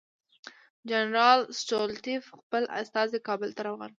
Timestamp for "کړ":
3.89-3.89